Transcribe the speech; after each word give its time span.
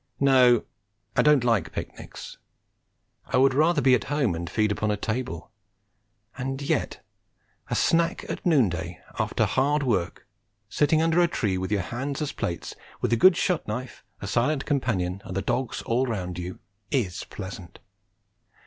No, 0.19 0.63
I 1.15 1.21
don't 1.21 1.43
like 1.43 1.71
picnics; 1.73 2.39
I 3.27 3.37
would 3.37 3.53
rather 3.53 3.83
be 3.83 3.93
at 3.93 4.05
home 4.05 4.33
and 4.33 4.49
feed 4.49 4.71
upon 4.71 4.89
a 4.89 4.97
table; 4.97 5.51
and 6.35 6.59
yet 6.59 7.05
a 7.69 7.75
snack 7.75 8.25
at 8.27 8.43
noon 8.43 8.67
day, 8.67 8.99
after 9.19 9.45
hard 9.45 9.83
work, 9.83 10.25
sitting 10.67 11.03
under 11.03 11.21
a 11.21 11.27
tree, 11.27 11.55
with 11.59 11.71
your 11.71 11.83
hands 11.83 12.19
as 12.19 12.31
plates, 12.31 12.73
with 12.99 13.13
a 13.13 13.15
good 13.15 13.37
"shut 13.37 13.67
knife," 13.67 14.03
a 14.21 14.25
silent 14.27 14.65
companion 14.65 15.21
and 15.23 15.37
the 15.37 15.43
dogs 15.43 15.83
all 15.83 16.07
round 16.07 16.39
you, 16.39 16.57
is 16.89 17.23
pleasant. 17.25 17.77